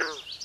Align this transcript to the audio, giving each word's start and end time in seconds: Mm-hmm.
Mm-hmm. 0.00 0.37